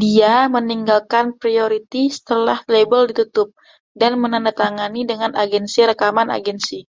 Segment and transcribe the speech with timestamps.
[0.00, 3.48] Dia meninggalkan Priority setelah label ditutup
[4.00, 6.80] dan menandatangani dengan Agensi Rekaman Agensi.